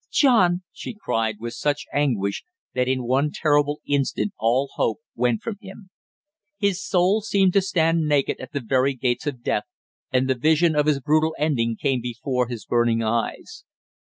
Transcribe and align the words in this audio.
"John!" 0.11 0.63
she 0.73 0.95
cried, 0.99 1.35
with 1.39 1.53
such 1.53 1.85
anguish 1.93 2.43
that 2.73 2.87
in 2.87 3.05
one 3.05 3.29
terrible 3.31 3.81
instant 3.85 4.33
all 4.39 4.69
hope 4.73 4.97
went 5.13 5.43
from 5.43 5.59
him. 5.61 5.91
His 6.57 6.83
soul 6.83 7.21
seemed 7.21 7.53
to 7.53 7.61
stand 7.61 8.07
naked 8.07 8.39
at 8.39 8.51
the 8.51 8.61
very 8.61 8.95
gates 8.95 9.27
of 9.27 9.43
death, 9.43 9.65
and 10.11 10.27
the 10.27 10.33
vision 10.33 10.75
of 10.75 10.87
his 10.87 10.99
brutal 10.99 11.35
ending 11.37 11.77
came 11.79 12.01
before 12.01 12.47
his 12.47 12.65
burning 12.65 13.03
eyes. 13.03 13.63